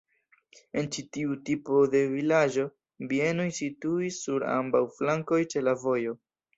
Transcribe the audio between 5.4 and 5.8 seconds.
ĉe